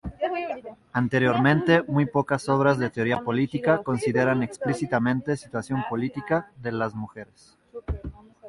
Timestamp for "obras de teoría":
2.49-3.19